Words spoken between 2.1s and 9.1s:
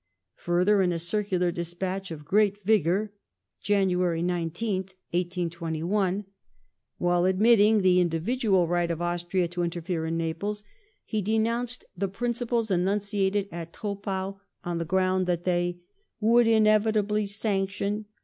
great vigour (Jan. 19th, 1821), while admitting the individual right of